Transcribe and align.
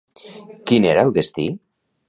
Quin 0.71 0.89
era 0.93 1.05
el 1.09 1.15
destí? 1.19 1.47